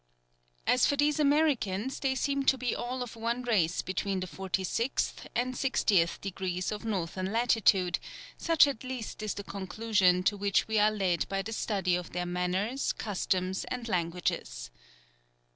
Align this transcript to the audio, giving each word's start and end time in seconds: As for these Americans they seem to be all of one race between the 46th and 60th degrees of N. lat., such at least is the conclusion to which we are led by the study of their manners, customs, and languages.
As 0.65 0.87
for 0.87 0.95
these 0.95 1.19
Americans 1.19 1.99
they 1.99 2.15
seem 2.15 2.41
to 2.45 2.57
be 2.57 2.75
all 2.75 3.03
of 3.03 3.15
one 3.15 3.43
race 3.43 3.83
between 3.83 4.19
the 4.19 4.25
46th 4.25 5.27
and 5.35 5.53
60th 5.53 6.19
degrees 6.21 6.71
of 6.71 6.83
N. 6.83 7.27
lat., 7.31 7.55
such 8.35 8.65
at 8.67 8.83
least 8.83 9.21
is 9.21 9.35
the 9.35 9.43
conclusion 9.43 10.23
to 10.23 10.35
which 10.35 10.67
we 10.67 10.79
are 10.79 10.89
led 10.89 11.29
by 11.29 11.43
the 11.43 11.53
study 11.53 11.95
of 11.95 12.13
their 12.13 12.25
manners, 12.25 12.93
customs, 12.93 13.63
and 13.65 13.87
languages. 13.87 14.71